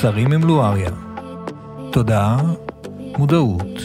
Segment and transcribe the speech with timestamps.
[0.00, 0.90] צרים עם לואריה.
[1.92, 2.40] תודעה,
[3.18, 3.80] מודעות,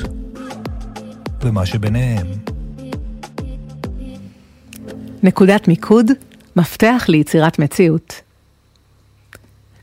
[1.41, 2.27] ומה שביניהם.
[5.23, 6.11] נקודת מיקוד,
[6.55, 8.21] מפתח ליצירת מציאות.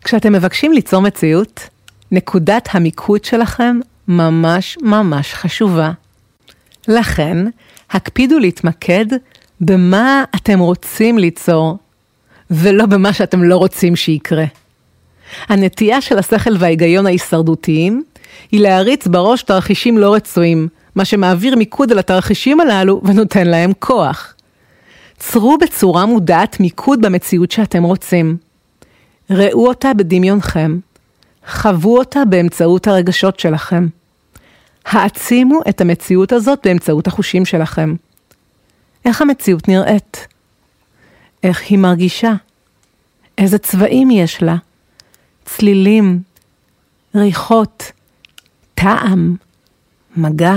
[0.05, 1.61] כשאתם מבקשים ליצור מציאות,
[2.13, 5.93] נקודת המיקוד שלכם ממש ממש חשובה.
[6.89, 7.37] לכן,
[7.91, 9.07] הקפידו להתמקד
[9.61, 11.79] במה אתם רוצים ליצור,
[12.51, 14.45] ולא במה שאתם לא רוצים שיקרה.
[15.49, 18.03] הנטייה של השכל וההיגיון ההישרדותיים
[18.53, 24.35] היא להריץ בראש תרחישים לא רצויים, מה שמעביר מיקוד על התרחישים הללו ונותן להם כוח.
[25.19, 28.37] צרו בצורה מודעת מיקוד במציאות שאתם רוצים.
[29.31, 30.79] ראו אותה בדמיונכם.
[31.49, 33.87] חוו אותה באמצעות הרגשות שלכם.
[34.85, 37.95] העצימו את המציאות הזאת באמצעות החושים שלכם.
[39.05, 40.27] איך המציאות נראית?
[41.43, 42.33] איך היא מרגישה?
[43.39, 44.57] איזה צבעים יש לה?
[45.57, 46.23] צלילים,
[47.15, 47.93] ריחות,
[48.75, 49.37] טעם,
[50.17, 50.55] מגע.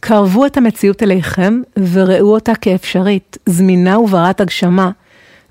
[0.00, 1.60] קרבו את המציאות אליכם
[1.92, 4.90] וראו אותה כאפשרית, זמינה וברת הגשמה,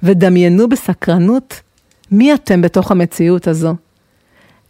[0.03, 1.61] ודמיינו בסקרנות
[2.11, 3.75] מי אתם בתוך המציאות הזו.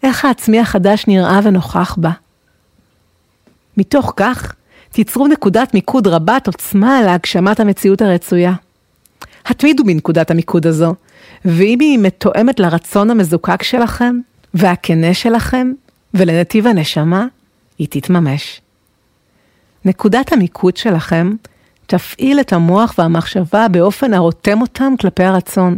[0.03, 2.11] איך העצמי החדש נראה ונוכח בה.
[3.77, 4.55] מתוך כך,
[4.91, 8.53] תיצרו נקודת מיקוד רבת עוצמה להגשמת המציאות הרצויה.
[9.45, 10.95] התמידו בנקודת המיקוד הזו,
[11.45, 14.19] ואם היא מתואמת לרצון המזוקק שלכם,
[14.53, 15.71] והכנה שלכם,
[16.13, 17.25] ולנתיב הנשמה,
[17.79, 18.61] היא תתממש.
[19.85, 21.31] נקודת המיקוד שלכם
[21.85, 25.77] תפעיל את המוח והמחשבה באופן הרותם אותם כלפי הרצון,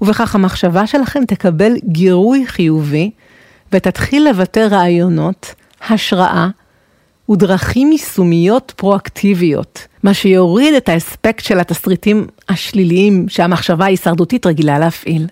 [0.00, 3.10] ובכך המחשבה שלכם תקבל גירוי חיובי,
[3.72, 5.54] ותתחיל לבטא רעיונות,
[5.88, 6.48] השראה,
[7.28, 15.26] ודרכים יישומיות פרואקטיביות, מה שיוריד את האספקט של התסריטים השליליים שהמחשבה ההישרדותית רגילה להפעיל.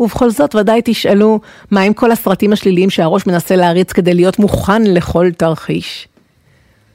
[0.00, 1.40] ובכל זאת ודאי תשאלו,
[1.70, 6.08] מה עם כל הסרטים השליליים שהראש מנסה להריץ כדי להיות מוכן לכל תרחיש?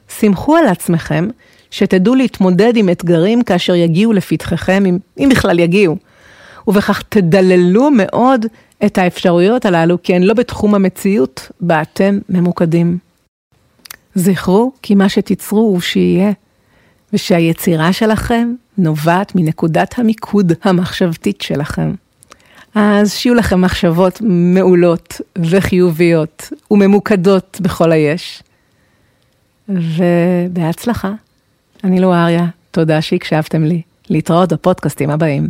[0.10, 1.28] סמכו על עצמכם
[1.72, 5.98] שתדעו להתמודד עם אתגרים כאשר יגיעו לפתחכם, אם, אם בכלל יגיעו,
[6.68, 8.46] ובכך תדללו מאוד
[8.86, 13.07] את האפשרויות הללו, כי הן לא בתחום המציאות בה אתם ממוקדים.
[14.18, 16.32] זכרו כי מה שתיצרו הוא שיהיה,
[17.14, 21.94] ושהיצירה שלכם נובעת מנקודת המיקוד המחשבתית שלכם.
[22.76, 28.44] אז שיהיו לכם מחשבות מעולות וחיוביות וממוקדות בכל היש.
[29.70, 31.12] ובהצלחה.
[31.84, 33.82] אני לואריה, תודה שהקשבתם לי.
[34.10, 35.50] להתראות בפודקאסטים הבאים.